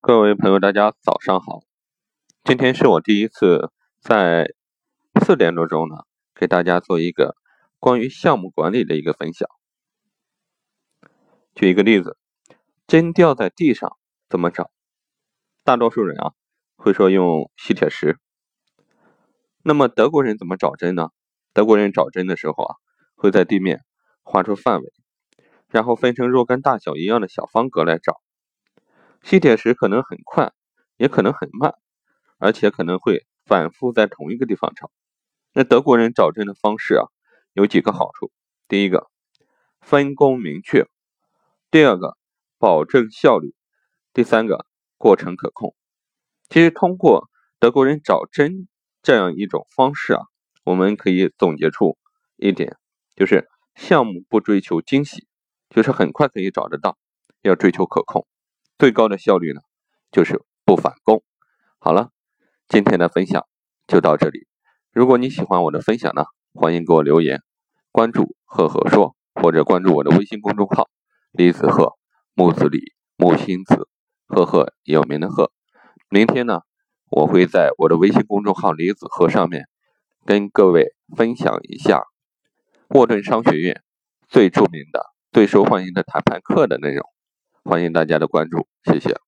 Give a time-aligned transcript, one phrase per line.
[0.00, 1.64] 各位朋友，大家早上好。
[2.44, 4.54] 今天是我第一次在
[5.20, 5.96] 四点多钟呢，
[6.36, 7.34] 给大家做一个
[7.80, 9.48] 关于项目管理的一个分享。
[11.52, 12.16] 举一个例子，
[12.86, 13.98] 针掉在地上
[14.28, 14.70] 怎么找？
[15.64, 16.32] 大多数人啊
[16.76, 18.18] 会说用吸铁石。
[19.64, 21.08] 那么德国人怎么找针呢？
[21.52, 22.76] 德国人找针的时候啊，
[23.16, 23.84] 会在地面
[24.22, 24.92] 画出范围，
[25.68, 28.20] 然后分成若干大小一样的小方格来找。
[29.28, 30.54] 吸铁石可能很快，
[30.96, 31.74] 也可能很慢，
[32.38, 34.90] 而且可能会反复在同一个地方找。
[35.52, 37.04] 那德国人找针的方式啊，
[37.52, 38.32] 有几个好处：
[38.68, 39.10] 第一个，
[39.82, 40.86] 分工明确；
[41.70, 42.16] 第二个，
[42.56, 43.50] 保证效率；
[44.14, 44.64] 第三个，
[44.96, 45.74] 过程可控。
[46.48, 48.66] 其实通过德国人找针
[49.02, 50.22] 这样一种方式啊，
[50.64, 51.98] 我们可以总结出
[52.36, 52.78] 一点，
[53.14, 55.28] 就是项目不追求惊喜，
[55.68, 56.96] 就是很快可以找得到，
[57.42, 58.26] 要追求可控。
[58.78, 59.60] 最高的效率呢，
[60.12, 61.24] 就是不返工。
[61.80, 62.10] 好了，
[62.68, 63.44] 今天的分享
[63.88, 64.46] 就到这里。
[64.92, 67.42] 如果你喜欢我的分享呢，欢迎给我留言，
[67.90, 70.88] 关注“赫赫说”或者关注我的微信公众号
[71.32, 71.94] “李子赫
[72.34, 73.88] 木子李木星子
[74.28, 75.50] 赫赫有名的赫”。
[76.08, 76.60] 明天呢，
[77.10, 79.64] 我会在我的微信公众号“李子赫”上面
[80.24, 82.04] 跟各位分享一下
[82.90, 83.82] 沃顿商学院
[84.28, 87.04] 最著名的、最受欢迎的谈判课的内容。
[87.68, 89.27] 欢迎大家的关注，谢谢。